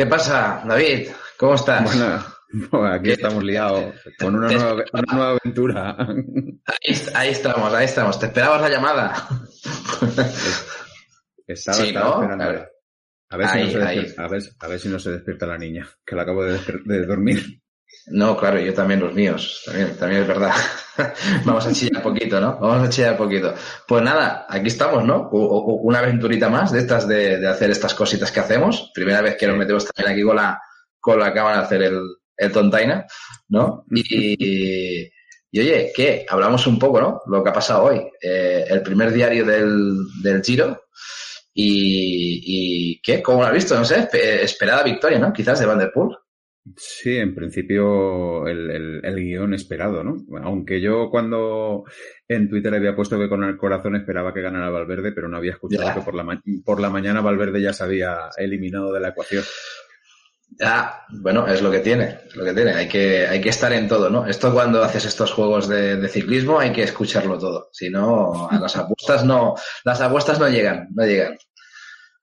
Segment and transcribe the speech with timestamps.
[0.00, 1.10] ¿Qué pasa, David?
[1.36, 1.94] ¿Cómo estás?
[2.70, 5.94] Bueno, aquí estamos liados con una nueva, una nueva aventura.
[6.00, 8.18] Ahí, ahí, estamos, ahí estamos.
[8.18, 9.28] ¿Te esperabas la llamada?
[11.46, 12.22] Estaba, sí, estaba ¿no?
[12.22, 12.66] esperando.
[13.28, 15.46] A ver, ahí, si no se despierta, a, ver, a ver si no se despierta
[15.46, 17.60] la niña, que la acabo de, de dormir.
[18.06, 20.52] No, claro, yo también los míos, también, también es verdad.
[21.44, 22.58] Vamos a chillar poquito, ¿no?
[22.58, 23.54] Vamos a chillar poquito.
[23.86, 25.28] Pues nada, aquí estamos, ¿no?
[25.30, 28.90] una aventurita más de estas de, de, hacer estas cositas que hacemos.
[28.94, 30.60] Primera vez que nos metemos también aquí con la,
[30.98, 32.00] con la cámara a hacer el,
[32.36, 33.06] el tontaina,
[33.48, 33.84] ¿no?
[33.90, 35.04] Y,
[35.52, 36.26] y, oye, ¿qué?
[36.28, 37.22] Hablamos un poco, ¿no?
[37.26, 38.02] Lo que ha pasado hoy.
[38.20, 40.86] Eh, el primer diario del, del Giro.
[41.54, 43.22] Y, y, ¿qué?
[43.22, 43.76] ¿Cómo lo has visto?
[43.76, 44.08] No sé,
[44.42, 45.32] esperada victoria, ¿no?
[45.32, 46.16] Quizás de Van der Poel.
[46.76, 50.16] Sí, en principio el, el, el, guion esperado, ¿no?
[50.42, 51.84] Aunque yo cuando
[52.28, 55.52] en Twitter había puesto que con el corazón esperaba que ganara Valverde, pero no había
[55.52, 55.94] escuchado ya.
[55.94, 59.42] que por la, por la mañana Valverde ya se había eliminado de la ecuación.
[60.60, 62.72] Ah, bueno, es lo que tiene, es lo que tiene.
[62.72, 64.26] Hay que, hay que estar en todo, ¿no?
[64.26, 67.70] Esto cuando haces estos juegos de, de ciclismo hay que escucharlo todo.
[67.72, 71.38] Si no, a las apuestas no, las apuestas no llegan, no llegan.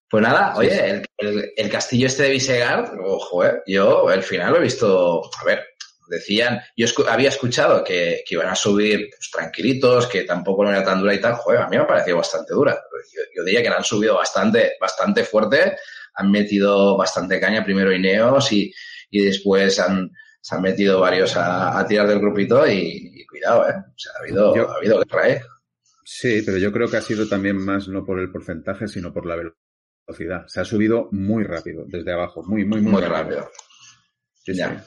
[0.09, 0.79] Pues nada, oye, sí.
[0.79, 5.29] El, el, el, castillo este de Visegard, ojo, eh, yo el final lo he visto,
[5.41, 5.65] a ver,
[6.07, 10.69] decían, yo escu había escuchado que, que, iban a subir pues, tranquilitos, que tampoco no
[10.69, 12.73] era tan dura y tal, joder, a mí me ha parecido bastante dura.
[13.13, 15.77] Yo, yo diría que la han subido bastante, bastante fuerte,
[16.15, 18.71] han metido bastante caña, primero Ineos y,
[19.11, 20.09] y después han,
[20.39, 24.13] se han metido varios a, a tirar del grupito y, y, cuidado, eh, o sea,
[24.15, 25.41] ha habido, yo, ha habido guerra, eh.
[26.05, 29.25] Sí, pero yo creo que ha sido también más no por el porcentaje, sino por
[29.25, 29.66] la velocidad
[30.07, 30.47] velocidad.
[30.47, 33.41] Se ha subido muy rápido, desde abajo, muy, muy, muy, muy rápido.
[33.41, 33.51] rápido.
[34.43, 34.83] Sí, ya.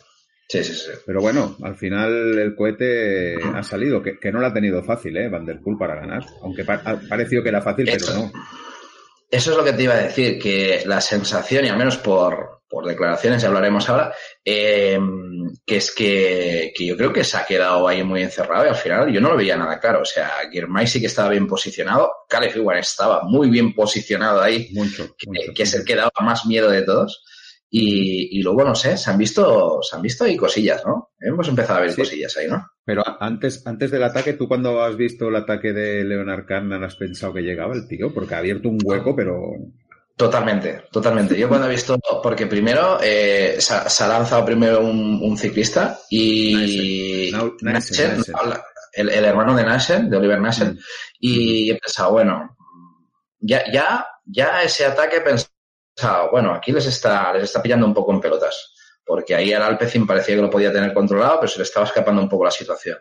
[0.49, 0.91] Sí, sí, sí.
[1.07, 5.17] Pero bueno, al final el cohete ha salido, que, que no lo ha tenido fácil,
[5.17, 5.29] ¿eh?
[5.29, 6.25] Van der Poel para ganar.
[6.43, 8.33] Aunque pa ha parecido que era fácil, eso, pero no.
[9.31, 12.60] Eso es lo que te iba a decir, que la sensación, y al menos por,
[12.71, 14.15] por declaraciones, ya hablaremos ahora,
[14.45, 14.99] eh,
[15.67, 18.77] que es que, que, yo creo que se ha quedado ahí muy encerrado y al
[18.77, 20.03] final yo no lo veía nada claro.
[20.03, 24.69] O sea, Girmay sí que estaba bien posicionado, Caleb igual estaba muy bien posicionado ahí,
[24.73, 27.25] mucho, que, mucho, que es el que daba más miedo de todos.
[27.73, 31.11] Y, y, luego, no sé, se han visto, se han visto ahí cosillas, ¿no?
[31.21, 32.01] Hemos empezado a ver sí.
[32.01, 32.67] cosillas ahí, ¿no?
[32.85, 36.97] Pero antes, antes del ataque, ¿tú cuando has visto el ataque de Leonard Kahn has
[36.97, 38.13] pensado que llegaba el tío?
[38.13, 39.53] Porque ha abierto un hueco, pero...
[40.21, 41.35] Totalmente, totalmente.
[41.35, 45.39] Yo cuando he visto, porque primero eh, se, ha, se, ha, lanzado primero un, un
[45.39, 47.33] ciclista y
[47.63, 48.19] Nasser,
[48.93, 50.79] el, el, hermano de Nasser, de Oliver Nasser, mm.
[51.21, 52.55] y he pensado, bueno,
[53.39, 57.95] ya, ya, ya ese ataque he pensado, bueno, aquí les está, les está pillando un
[57.95, 61.61] poco en pelotas, porque ahí al Alpecin parecía que lo podía tener controlado, pero se
[61.61, 62.99] le estaba escapando un poco la situación.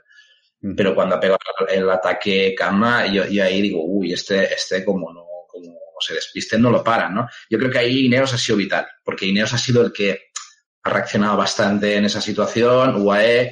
[0.62, 0.74] Mm.
[0.74, 1.38] Pero cuando ha pegado
[1.68, 6.62] el ataque Kama, yo, yo ahí digo, uy, este, este como no, como se despisten,
[6.62, 7.28] no lo paran, ¿no?
[7.50, 10.30] Yo creo que ahí Ineos ha sido vital, porque Ineos ha sido el que
[10.84, 13.52] ha reaccionado bastante en esa situación, UAE,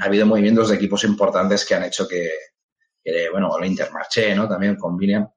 [0.00, 2.30] ha habido movimientos de equipos importantes que han hecho que,
[3.02, 4.48] que bueno, la Intermarché, ¿no?
[4.48, 5.28] También combina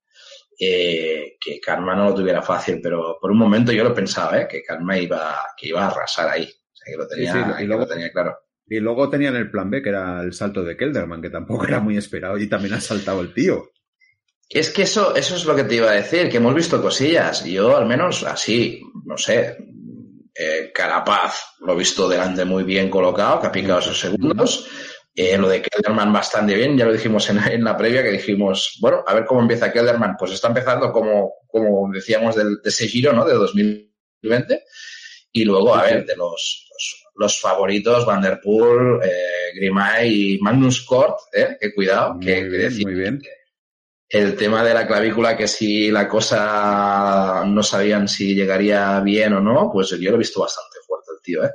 [0.59, 4.47] eh, que Karma no lo tuviera fácil, pero por un momento yo lo pensaba, ¿eh?
[4.47, 6.43] Que Karma iba, que iba a arrasar ahí.
[6.43, 8.37] O sea, que lo tenía, sí, sí, y luego, lo tenía claro.
[8.67, 11.79] Y luego tenían el plan B, que era el salto de Kelderman, que tampoco era
[11.79, 13.71] muy esperado, y también ha saltado el tío.
[14.53, 17.45] Es que eso, eso es lo que te iba a decir, que hemos visto cosillas.
[17.45, 19.55] Yo, al menos, así, no sé,
[20.35, 24.67] eh, Carapaz lo he visto delante muy bien colocado, que ha picado esos segundos.
[25.15, 28.77] Eh, lo de Kelderman bastante bien, ya lo dijimos en, en, la previa, que dijimos,
[28.81, 30.17] bueno, a ver cómo empieza Kelderman.
[30.19, 33.23] Pues está empezando como, como decíamos del, de ese giro, ¿no?
[33.23, 34.63] De 2020.
[35.31, 40.39] Y luego, a ver, de los, los, los favoritos, Van Der Poel, eh, Grimay y
[40.39, 41.55] Magnus Kort, ¿eh?
[41.57, 43.21] Que cuidado, muy que, bien, que decir, muy bien.
[44.11, 49.39] El tema de la clavícula, que si la cosa no sabían si llegaría bien o
[49.39, 51.51] no, pues yo lo he visto bastante fuerte el tío, ¿eh?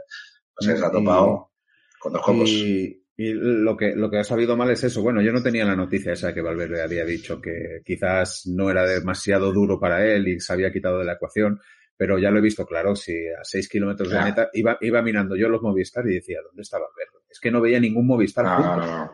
[0.58, 2.48] O sea, se ha topado y, con dos cocos.
[2.48, 5.02] Y, y, lo que, lo que ha sabido mal es eso.
[5.02, 8.86] Bueno, yo no tenía la noticia esa que Valverde había dicho que quizás no era
[8.86, 11.60] demasiado duro para él y se había quitado de la ecuación,
[11.94, 14.24] pero ya lo he visto claro, si a seis kilómetros claro.
[14.24, 17.26] de meta iba, iba mirando yo los Movistar y decía, ¿dónde está Valverde?
[17.28, 18.76] Es que no veía ningún Movistar no.
[18.76, 19.12] No, no.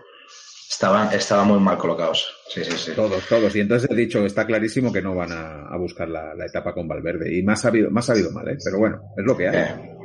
[0.73, 2.35] Estaban, estaban muy mal colocados.
[2.49, 2.93] Sí, sí, sí.
[2.93, 3.55] Todos, todos.
[3.55, 7.31] Y entonces he dicho, está clarísimo que no van a, buscar la, etapa con Valverde.
[7.31, 8.57] Y más ha habido, más ha habido mal, ¿eh?
[8.65, 9.57] Pero bueno, es lo que hay.
[9.57, 9.97] Eh,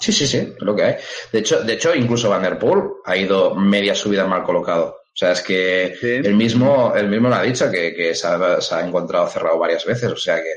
[0.00, 0.96] sí, sí, sí, es lo que hay.
[1.32, 4.86] De hecho, de hecho, incluso Van der Poel ha ido media subida mal colocado.
[4.86, 8.84] O sea, es que el mismo, el mismo lo ha dicho que, que se, ha,
[8.84, 10.10] encontrado cerrado varias veces.
[10.10, 10.52] O sea que,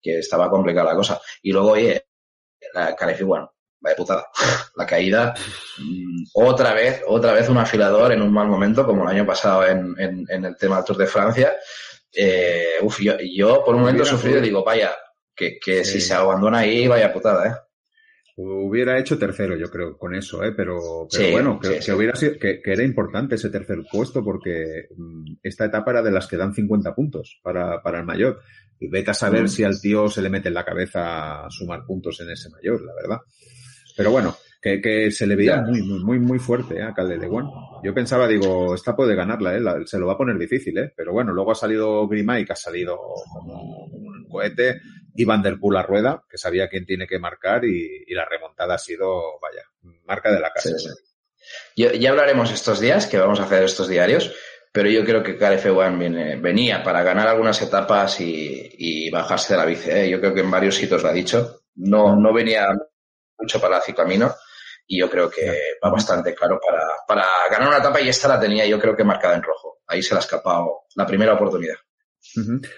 [0.00, 1.20] que estaba complicada la cosa.
[1.42, 2.06] Y luego, oye,
[2.72, 3.53] la Califi, bueno,
[3.84, 4.26] vaya putada.
[4.76, 5.34] La caída,
[5.78, 9.66] mm, otra vez, otra vez un afilador en un mal momento, como el año pasado
[9.66, 11.54] en, en, el tema del Tour de Francia.
[12.12, 14.92] Eh, uf, yo, yo, por un momento he sufrido y digo, vaya,
[15.34, 17.54] que, que si se abandona ahí, vaya putada, ¿eh?
[18.36, 20.52] Hubiera hecho tercero, yo creo, con eso, ¿eh?
[20.56, 24.88] pero, pero bueno, que, que hubiera sido, que, que, era importante ese tercer puesto porque
[24.96, 28.40] mm, esta etapa era de las que dan 50 puntos para, para el mayor.
[28.80, 29.48] Y vete a saber mm.
[29.48, 32.94] si al tío se le mete en la cabeza sumar puntos en ese mayor, la
[32.94, 33.18] verdad.
[33.96, 36.82] Pero bueno, que, que se le veía muy, muy, muy, muy fuerte ¿eh?
[36.82, 37.50] a One.
[37.82, 39.60] Yo pensaba, digo, esta puede ganarla, ¿eh?
[39.84, 40.92] se lo va a poner difícil, ¿eh?
[40.96, 42.98] Pero bueno, luego ha salido Grimay, que ha salido
[43.30, 44.80] como un cohete,
[45.14, 48.76] y Van der Poel a rueda, que sabía quién tiene que marcar, y, la remontada
[48.76, 49.62] ha sido, vaya,
[50.06, 50.70] marca de la casa.
[51.76, 54.34] Ya, hablaremos estos días, que vamos a hacer estos diarios,
[54.72, 59.66] pero yo creo que KF1 venía para ganar algunas etapas y, y bajarse de la
[59.66, 59.90] bici.
[59.90, 60.08] ¿eh?
[60.08, 61.60] Yo creo que en varios sitios lo ha dicho.
[61.76, 62.68] No, no venía
[63.44, 64.34] mucho para el camino
[64.86, 68.40] y yo creo que va bastante claro para, para ganar una etapa y esta la
[68.40, 69.78] tenía yo creo que marcada en rojo.
[69.86, 71.76] Ahí se le ha escapado la primera oportunidad.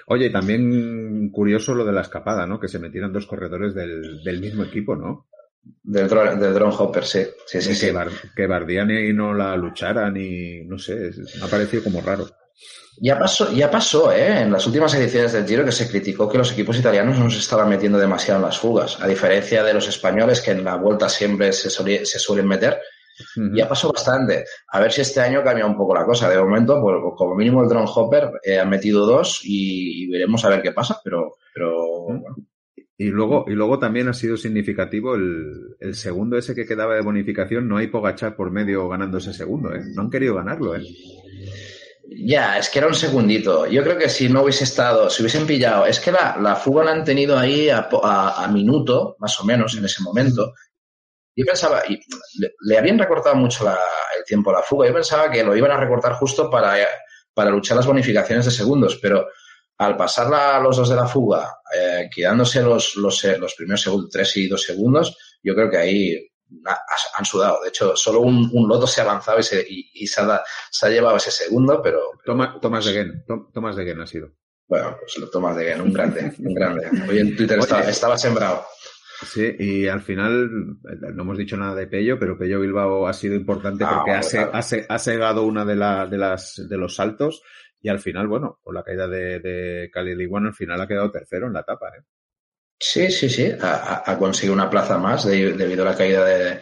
[0.08, 2.58] Oye, también curioso lo de la escapada, ¿no?
[2.58, 5.28] Que se metieran dos corredores del, del mismo equipo, ¿no?
[5.82, 7.26] Del, del drone hopper, sí.
[7.46, 8.28] sí, sí, que, sí.
[8.34, 12.26] que Bardiani no la luchara ni, no sé, me ha parecido como raro.
[12.98, 14.40] Ya pasó, ya pasó, ¿eh?
[14.40, 17.40] En las últimas ediciones del Giro que se criticó que los equipos italianos no se
[17.40, 21.08] estaban metiendo demasiado en las fugas, a diferencia de los españoles que en la vuelta
[21.08, 22.80] siempre se, se suelen meter.
[23.54, 24.44] Ya pasó bastante.
[24.68, 26.28] A ver si este año cambia un poco la cosa.
[26.28, 30.50] De momento, pues, como mínimo el drone hopper eh, ha metido dos y, veremos a
[30.50, 32.06] ver qué pasa, pero, pero
[32.98, 37.02] Y luego, y luego también ha sido significativo el, el, segundo ese que quedaba de
[37.02, 37.68] bonificación.
[37.68, 39.82] No hay Pogachar por medio ganando ese segundo, ¿eh?
[39.94, 40.82] No han querido ganarlo, ¿eh?
[42.08, 43.66] Ya, es que era un segundito.
[43.66, 46.84] Yo creo que si no hubiese estado, si hubiesen pillado, es que la, la fuga
[46.84, 50.54] la han tenido ahí a, a, minuto, más o menos, en ese momento.
[51.34, 52.00] Yo pensaba, y
[52.60, 54.86] le, habían recortado mucho el tiempo a la fuga.
[54.86, 56.76] Yo pensaba que lo iban a recortar justo para,
[57.34, 59.26] para luchar las bonificaciones de segundos, pero
[59.78, 64.10] al pasarla a los dos de la fuga, eh, quedándose los, los, los primeros segundos,
[64.10, 66.28] tres y dos segundos, yo creo que ahí
[67.16, 67.62] han sudado.
[67.62, 70.86] De hecho, solo un, un loto se ha avanzado y se, y, se, ha, se,
[70.86, 72.00] ha, llevado ese segundo, pero...
[72.24, 74.30] Tomás de Gen, Tomás de Gen ha sido.
[74.68, 76.88] Bueno, pues lo Tomás de Gen, un grande, un grande.
[77.08, 78.64] Hoy en Twitter estaba, sembrado.
[79.22, 80.50] Sí, y al final
[81.14, 84.58] no hemos dicho nada de Pello, pero Pello Bilbao ha sido importante ah, porque ha,
[84.58, 87.42] ha, segado una de, la, de, las, de los saltos
[87.80, 91.10] y al final, bueno, con la caída de, de Khalil Iguan, al final ha quedado
[91.10, 91.88] tercero en la etapa.
[91.88, 92.02] ¿eh?
[92.78, 96.60] Sí, sí, sí, ha, conseguido una plaza más debido a la caída de,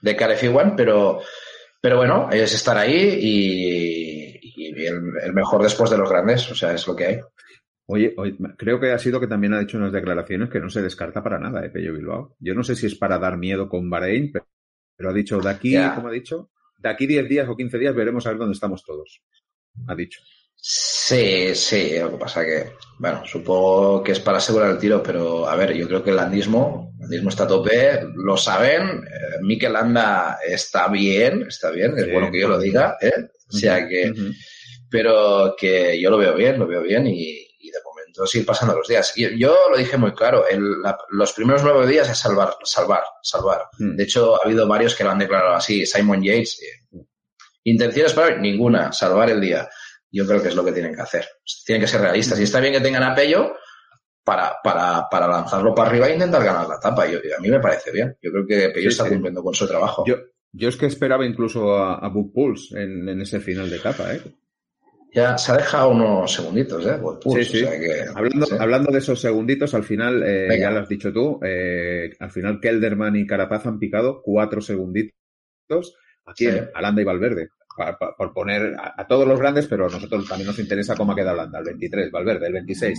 [0.00, 1.22] de One, pero,
[1.80, 6.86] pero bueno, es estar ahí y, el, mejor después de los grandes, o sea, es
[6.86, 7.20] lo que hay.
[7.86, 8.14] Oye,
[8.56, 11.38] creo que ha sido que también ha dicho unas declaraciones que no se descarta para
[11.38, 12.36] nada, ¿eh, Pello Bilbao?
[12.38, 14.32] Yo no sé si es para dar miedo con Bahrein,
[14.96, 16.50] pero, ha dicho de aquí, ¿cómo ha dicho?
[16.78, 19.22] De aquí 10 días o 15 días veremos a ver dónde estamos todos.
[19.86, 20.20] Ha dicho.
[20.66, 25.46] Sí, sí, lo que pasa que, bueno, supongo que es para asegurar el tiro, pero
[25.46, 29.42] a ver, yo creo que el landismo, el landismo está a tope, lo saben, eh,
[29.42, 33.12] Mikel Landa está bien, está bien, es bueno que yo lo diga, ¿eh?
[33.46, 34.10] O sea que,
[34.88, 38.88] pero que yo lo veo bien, lo veo bien y, de momento seguir pasando los
[38.88, 39.12] días.
[39.16, 40.76] Yo, yo lo dije muy claro, el,
[41.10, 43.66] los primeros nueve días es salvar, salvar, salvar.
[43.78, 43.96] Mm.
[43.96, 47.04] De hecho, ha habido varios que lo han declarado así, Simon Yates, eh,
[47.64, 49.68] intenciones para ninguna, salvar el día
[50.14, 51.26] yo creo que es lo que tienen que hacer.
[51.66, 52.38] Tienen que ser realistas.
[52.38, 53.56] Y está bien que tengan apello
[54.22, 57.06] para, para, para lanzarlo para arriba e intentar ganar la etapa.
[57.06, 58.16] Yo, a mí me parece bien.
[58.22, 60.04] Yo creo que Pello está cumpliendo con su trabajo.
[60.06, 60.16] Yo,
[60.52, 64.14] yo es que esperaba incluso a, a Book Pulse en, en, ese final de etapa,
[64.14, 64.22] ¿eh?
[65.12, 66.98] Ya se ha dejado unos segunditos, ¿eh?
[67.22, 67.66] Pulse, sí, sí.
[68.14, 72.30] hablando, hablando de esos segunditos, al final, eh, ya lo has dicho tú, eh, al
[72.30, 75.14] final Kelderman y Carapaz han picado cuatro segunditos.
[76.26, 76.58] Aquí, sí.
[76.74, 77.48] Alanda y Valverde
[78.16, 81.36] por poner a, todos los grandes, pero a nosotros también nos interesa cómo ha quedado
[81.36, 82.98] Landa, el 23, Valverde, el 26.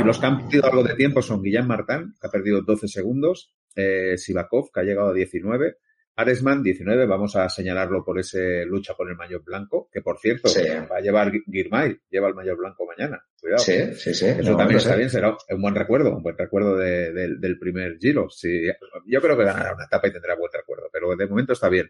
[0.00, 2.88] Y los que han perdido algo de tiempo son Guillán Martán, que ha perdido 12
[2.88, 5.76] segundos, eh, Sivakov, que ha llegado a 19,
[6.14, 10.50] Aresman, 19, vamos a señalarlo por ese lucha con el mayor blanco, que por cierto,
[10.90, 13.24] va a llevar Girmay, lleva el mayor blanco mañana.
[13.40, 13.62] Cuidado.
[13.62, 14.26] Sí, sí, sí.
[14.26, 18.28] Eso también está bien, será un buen recuerdo, un buen recuerdo del primer Giro.
[18.28, 18.66] Sí,
[19.06, 21.88] yo creo que ganará una etapa y tendrá buen recuerdo, pero de momento está bien.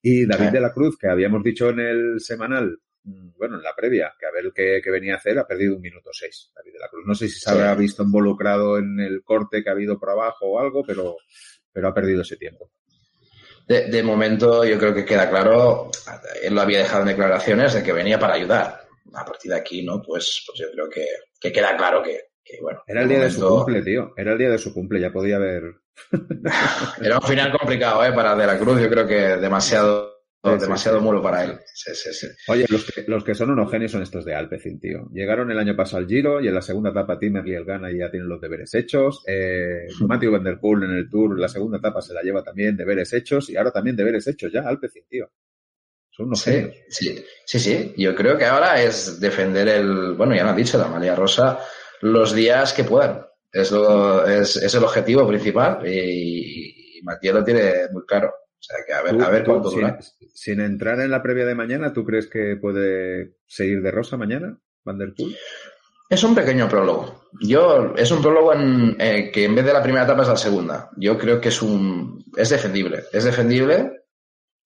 [0.00, 3.74] Y David de la Cruz, que habíamos dicho en el semanal mm, bueno, en la
[3.74, 6.78] previa, que a ver qué, venía a hacer, ha perdido un minuto seis, David de
[6.78, 7.04] la Cruz.
[7.04, 10.46] No sé si se habrá visto involucrado en el corte que ha habido por abajo
[10.46, 11.16] o algo, pero,
[11.72, 12.70] pero ha perdido ese tiempo.
[13.66, 15.90] De, momento yo creo que queda claro,
[16.40, 18.86] él lo había dejado en declaraciones de que venía para ayudar.
[19.12, 20.02] A partir de aquí, ¿no?
[20.02, 22.28] Pues, pues yo creo que, queda claro que,
[22.60, 22.82] bueno.
[22.86, 24.12] Era el día de su cumple, tío.
[24.16, 25.62] Era el día de su cumple, ya podía haber.
[27.02, 28.12] Era un final complicado, ¿eh?
[28.12, 30.15] Para De la Cruz, yo creo que demasiado
[30.54, 31.58] demasiado muro para él.
[32.48, 35.08] Oye, los que, los que, son unos genios son estos de Alpecin, tío.
[35.12, 37.98] Llegaron el año pasado al Giro y en la segunda etapa Timmerly el gana y
[37.98, 39.22] ya tienen los deberes hechos.
[39.26, 42.76] Eh, Matthew Van Der Poel en el Tour, la segunda etapa se la lleva también
[42.76, 45.30] deberes hechos y ahora también deberes hechos ya Alpecin, tío.
[46.10, 46.74] Son unos genios.
[46.88, 47.94] Sí, sí, sí.
[47.96, 51.58] Yo creo que ahora es defender el, bueno, ya lo han dicho, la María Rosa,
[52.00, 53.26] los días que puedan.
[53.52, 58.32] Es, es, es el objetivo principal y, y Matías lo tiene muy claro.
[58.66, 59.98] O sea, que a ver, a ver cuánto dura.
[60.34, 64.58] Sin, entrar en la previa de mañana, ¿tú crees que puede seguir de rosa mañana,
[64.84, 65.36] Van der Poel?
[66.08, 67.28] Es un pequeño prólogo.
[67.40, 70.36] Yo, es un prólogo en, eh, que en vez de la primera etapa es la
[70.36, 70.90] segunda.
[70.96, 73.04] Yo creo que es un, es defendible.
[73.12, 74.04] Es defendible.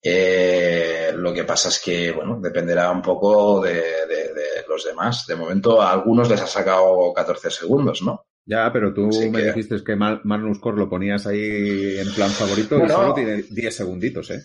[0.01, 5.27] Eh, lo que pasa es que, bueno, dependerá un poco de, de, los demás.
[5.27, 8.25] De momento a algunos les ha sacado 14 segundos, ¿no?
[8.45, 12.89] Ya, pero tú me dijiste que Magnus Kort lo ponías ahí en plan favorito y
[12.89, 14.43] solo tiene 10 segunditos, ¿eh?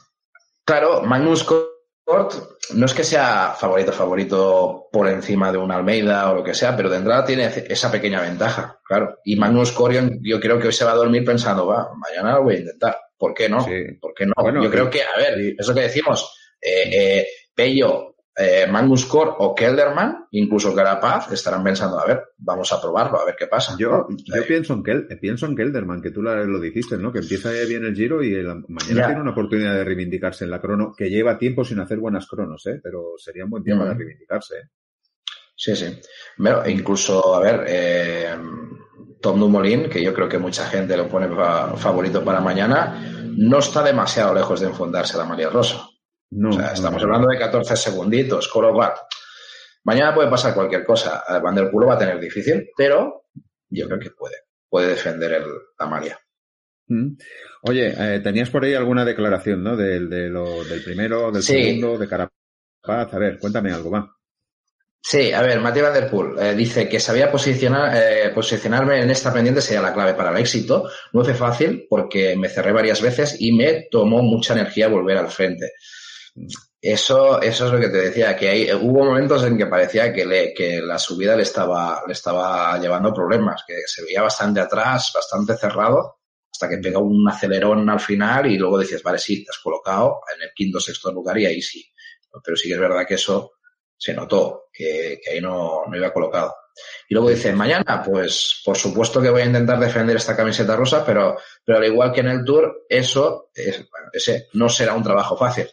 [0.64, 2.34] Claro, Magnus Kort
[2.74, 6.76] no es que sea favorito favorito por encima de un Almeida o lo que sea,
[6.76, 9.18] pero de entrada tiene esa pequeña ventaja, claro.
[9.24, 12.44] Y Magnus Kort yo, creo que hoy se va a dormir pensando, va, mañana lo
[12.44, 12.98] voy a intentar.
[13.16, 13.66] ¿Por qué no?
[14.00, 14.62] ¿Por qué no?
[14.62, 16.32] yo creo que, a ver, es lo que decimos.
[16.60, 22.70] Eh, eh, Pello eh, Magnus Core o Kelderman, incluso Carapaz, estarán pensando, a ver, vamos
[22.70, 23.74] a probarlo, a ver qué pasa.
[23.78, 27.10] Yo, yo pienso, en Kel, pienso en Kelderman, que tú lo dijiste, ¿no?
[27.10, 28.34] Que empieza bien el giro y
[28.68, 32.26] mañana tiene una oportunidad de reivindicarse en la crono, que lleva tiempo sin hacer buenas
[32.26, 32.78] cronos, ¿eh?
[32.82, 34.56] Pero sería un buen tiempo para reivindicarse.
[34.58, 34.68] ¿eh?
[35.56, 35.98] Sí, sí.
[36.36, 38.36] Bueno, incluso, a ver, eh,
[39.22, 41.26] Tom Dumoulin, que yo creo que mucha gente lo pone
[41.76, 45.88] favorito para mañana, no está demasiado lejos de enfundarse la María Rosa.
[46.30, 48.64] No, estamos hablando de 14 segunditos, con
[49.84, 51.22] mañana puede pasar cualquier cosa.
[51.42, 53.26] Van der Poel va a tener difícil, pero
[53.68, 54.36] yo creo que puede,
[54.68, 55.44] puede defender el,
[55.78, 56.18] la María.
[56.88, 57.16] Mm.
[57.62, 59.76] Oye, eh, tenías por ahí alguna declaración, ¿no?
[59.76, 62.32] Del, del primero, del segundo, de Carapaz.
[63.14, 64.16] A ver, cuéntame algo, va.
[65.08, 69.10] Sí, a ver, Mateo Van Der Poel eh, dice que sabía posicionar, eh, posicionarme en
[69.10, 70.90] esta pendiente sería la clave para el éxito.
[71.12, 75.28] No fue fácil porque me cerré varias veces y me tomó mucha energía volver al
[75.28, 75.72] frente.
[76.80, 80.24] Eso, eso es lo que te decía, que hay, hubo momentos en que parecía que,
[80.24, 85.10] le, que la subida le estaba, le estaba llevando problemas, que se veía bastante atrás,
[85.14, 86.20] bastante cerrado,
[86.52, 90.20] hasta que pega un acelerón al final y luego dices, vale, sí, te has colocado
[90.34, 91.84] en el quinto sexto lugar y ahí sí.
[92.44, 93.54] Pero sí que es verdad que eso
[93.96, 96.54] se notó, que, ahí no, no iba colocado.
[97.08, 101.04] Y luego dice, mañana, pues por supuesto que voy a intentar defender esta camiseta rosa,
[101.04, 103.50] pero, pero al igual que en el Tour, eso,
[104.12, 105.66] ese no será un trabajo fácil.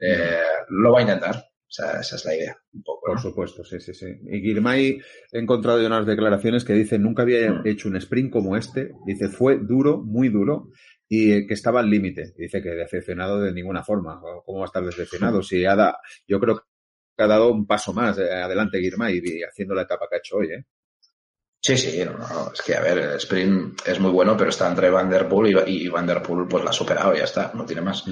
[0.00, 1.36] Eh, lo va a intentar.
[1.36, 3.06] O sea, esa es la idea, un poco.
[3.06, 4.06] Por supuesto, sí, sí, sí.
[4.30, 5.00] Y Girmay
[5.32, 7.66] he encontrado unas declaraciones que dice nunca había mm.
[7.66, 8.92] hecho un sprint como este.
[9.04, 10.70] Dice, fue duro, muy duro,
[11.08, 12.34] y que estaba al límite.
[12.36, 14.20] Dice que decepcionado de ninguna forma.
[14.44, 15.42] ¿Cómo va a estar decepcionado?
[15.42, 16.56] Si ha da, yo creo
[17.16, 20.36] que ha dado un paso más eh, adelante Girmay haciendo la etapa que ha hecho
[20.36, 20.64] hoy, ¿eh?
[21.58, 24.88] Sí, sí, no, es que a ver, el sprint es muy bueno, pero está entre
[24.88, 27.66] Van Der Poel y, Van Der Poel pues la ha superado y ya está, no
[27.66, 28.04] tiene más.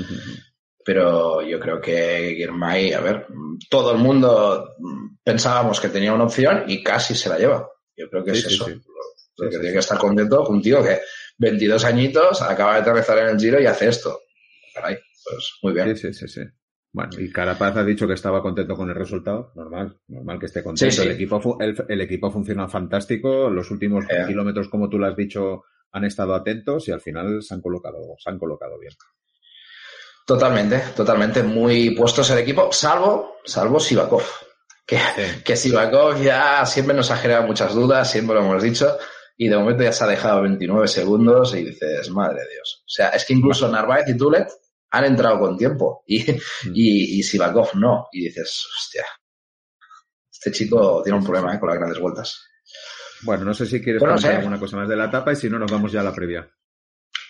[0.85, 3.27] Pero yo creo que Girmay, a ver,
[3.71, 4.75] todo el mundo
[5.23, 7.69] pensábamos que tenía una opción y casi se la lleva.
[7.97, 8.69] Yo creo que es eso.
[8.69, 11.01] Lo, que tiene que estar contento un tío que
[11.39, 14.21] 22 añitos acaba de aterrizar en el giro y hace esto.
[14.75, 15.97] Caray, pues muy bien.
[15.97, 16.43] Sí, sí, sí,
[16.93, 19.53] Bueno, y Carapaz ha dicho que estaba contento con el resultado.
[19.55, 21.03] Normal, normal que esté contento.
[21.03, 23.49] El, equipo, el, equipo funciona fantástico.
[23.51, 27.55] Los últimos kilómetros, como tú lo has dicho, han estado atentos y al final se
[27.55, 28.93] han colocado, se han colocado bien.
[30.25, 34.23] Totalmente, totalmente muy puestos el equipo, salvo, salvo Sivakov.
[34.87, 34.99] Que,
[35.45, 38.97] que Sivakov ya siempre nos ha generado muchas dudas, siempre lo hemos dicho,
[39.37, 42.83] y de momento ya se ha dejado 29 segundos y dices, madre de Dios.
[42.87, 44.49] O sea, es que incluso Narváez y Tulet
[44.91, 46.71] han entrado con tiempo y, mm.
[46.75, 48.09] y, y Sivakov no.
[48.13, 49.05] Y dices, hostia,
[50.31, 51.59] este chico tiene un problema ¿eh?
[51.59, 52.45] con las grandes vueltas.
[53.23, 55.59] Bueno, no sé si quieres comentar alguna cosa más de la etapa y si no,
[55.59, 56.49] nos vamos ya a la previa.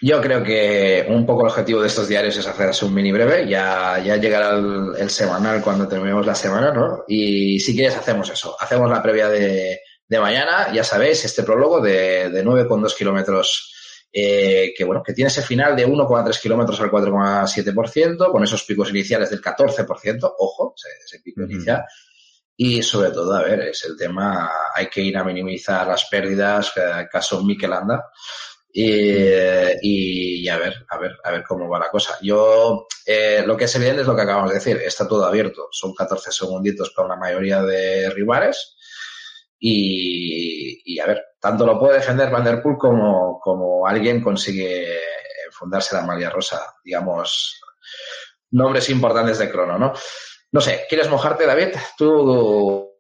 [0.07, 3.49] Yo creo que un poco el objetivo de estos diarios es hacerse un mini breve,
[3.49, 7.05] ya, ya llegará el, semanal cuando terminemos la semana, ¿no?
[7.09, 11.81] Y si quieres hacemos eso, hacemos la previa de, de mañana, ya sabéis, este prólogo
[11.81, 13.73] de, de 9,2 kilómetros
[14.13, 18.91] eh, que bueno, que tiene ese final de 1,3 kilómetros al 4,7%, con esos picos
[18.91, 21.83] iniciales del 14%, ojo, ese, pico inicial.
[22.57, 26.73] Y sobre todo, a ver, es el tema, hay que ir a minimizar las pérdidas,
[26.77, 27.43] eh, caso
[28.75, 32.19] Mikelanda, y, y, a ver, a ver, a ver cómo va la cosa.
[32.21, 35.69] Yo, eh, lo que es evidente es lo que acabamos de decir, está todo abierto,
[35.71, 38.77] son 14 segunditos para la mayoría de rivales,
[39.67, 45.01] y, a ver, tanto lo puede defender Van Der Poel como, como alguien consigue
[45.53, 47.61] fundarse la María Rosa, digamos,
[48.51, 49.95] nombres importantes de crono, ¿no?
[50.53, 51.69] No sé, ¿quieres mojarte, David?
[51.97, 52.91] Tú,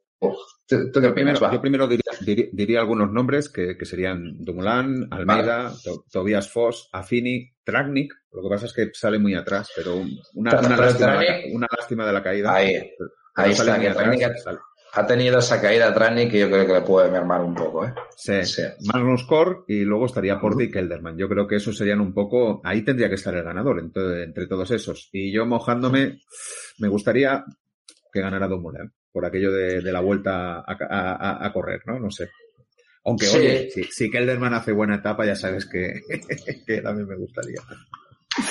[0.66, 5.72] tú, qué primero, Yo primero diría, algunos nombres que, serían Dumoulin, Almeida,
[6.10, 8.14] Tobias Foss, Affini, Tragnik.
[8.32, 9.96] Lo que pasa es que sale muy atrás, pero
[10.34, 12.54] una, una, lástima, de la caída.
[12.54, 12.90] Ahí,
[13.36, 13.78] ahí está,
[14.96, 17.92] ha tenido esa caída Trani que yo creo que le puede mermar un poco, ¿eh?
[18.16, 18.62] Sí, sí.
[18.92, 21.18] Magnus Core y luego estaría Porti y Kelderman.
[21.18, 24.46] Yo creo que esos serían un poco, ahí tendría que estar el ganador entre, entre
[24.46, 25.08] todos esos.
[25.12, 26.20] Y yo mojándome,
[26.78, 27.44] me gustaría
[28.12, 32.00] que ganara Dumoulin por aquello de, la vuelta a, correr, ¿no?
[32.00, 32.32] No sé.
[33.04, 36.00] Aunque, oye, si, Kelderman hace buena etapa, ya sabes que,
[36.66, 37.60] que también me gustaría.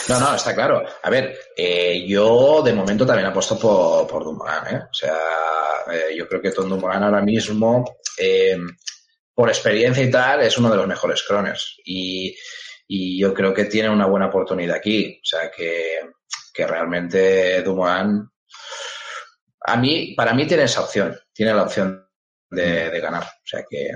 [0.07, 0.81] No, no, está claro.
[1.01, 4.81] A ver, eh, yo de momento también apuesto por, por Dumoulin, ¿eh?
[4.89, 5.17] O sea,
[5.91, 7.83] eh, yo creo que Tom Dumoulin ahora mismo,
[8.17, 8.57] eh,
[9.33, 11.75] por experiencia y tal, es uno de los mejores croners.
[11.83, 12.33] Y,
[12.87, 15.19] y, yo creo que tiene una buena oportunidad aquí.
[15.21, 15.99] O sea, que,
[16.53, 18.29] que realmente Dumoulin,
[19.65, 21.17] a mí, para mí tiene esa opción.
[21.33, 22.07] Tiene la opción
[22.49, 23.23] de, de ganar.
[23.23, 23.89] O sea, que,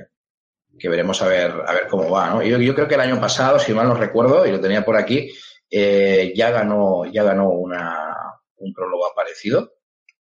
[0.77, 2.43] que veremos a ver, a ver cómo va, ¿no?
[2.43, 4.95] Yo, yo creo que el año pasado, si mal no recuerdo, y lo tenía por
[4.95, 5.31] aquí,
[5.69, 8.15] eh, ya ganó, ya ganó una,
[8.57, 9.74] un prólogo parecido,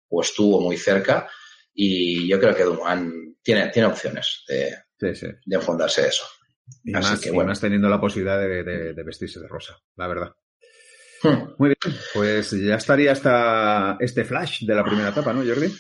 [0.10, 1.30] o estuvo muy cerca,
[1.74, 6.26] y yo creo que Dumoulin tiene, tiene opciones de, de enfondarse eso.
[6.84, 7.54] Y Así que, bueno.
[7.54, 10.36] teniendo la posibilidad de, vestirse de rosa, la verdad.
[11.24, 11.54] Hmm.
[11.58, 15.74] Muy bien, pues ya estaría hasta este flash de la primera etapa, ¿no, Jordi?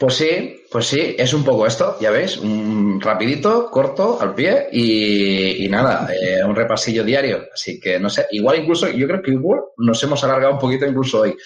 [0.00, 4.68] Pues sí, pues sí, es un poco esto, ya ves, un rapidito, corto, al pie
[4.72, 7.48] y, nada, eh, un repasillo diario.
[7.52, 10.86] Así que no sé, igual incluso, yo creo que igual nos hemos alargado un poquito
[10.86, 11.36] incluso hoy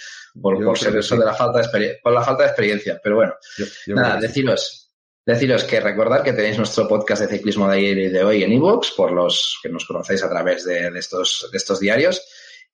[0.40, 3.00] por, ser eso de la falta de experiencia, por la falta de experiencia.
[3.02, 3.34] Pero bueno,
[3.88, 4.92] nada, deciros,
[5.26, 8.52] deciros que recordar que tenéis nuestro podcast de ciclismo de ayer y de hoy en
[8.52, 12.22] iVoox, por los que nos conocéis a través de, estos, de estos diarios.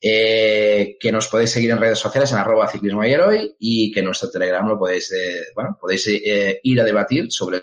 [0.03, 4.03] Eh, que nos podéis seguir en redes sociales en arroba ciclismo y hoy y que
[4.03, 7.59] nuestro Telegram lo podéis, eh, bueno, podéis eh, ir a debatir sobre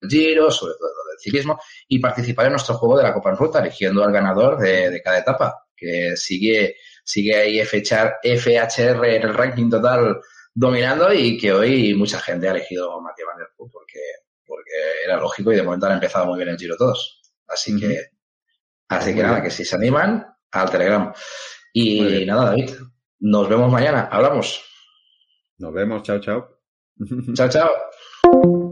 [0.00, 3.36] el giro, sobre todo el ciclismo y participar en nuestro juego de la Copa en
[3.36, 9.34] Ruta, eligiendo al ganador de, cada etapa, que sigue, sigue ahí FHR, FHR en el
[9.34, 10.20] ranking total
[10.54, 14.00] dominando y que hoy mucha gente ha elegido a Matías Van Der Poel porque,
[14.46, 14.70] porque
[15.04, 17.20] era lógico y de momento han empezado muy bien el giro todos.
[17.48, 18.10] Así que,
[18.88, 21.12] así que nada, que si se animan, al Telegram.
[21.72, 22.70] Y nada, David,
[23.20, 24.08] nos vemos mañana.
[24.10, 24.62] Hablamos.
[25.58, 26.02] Nos vemos.
[26.02, 26.48] Chao, chao.
[27.34, 28.62] chao, chao.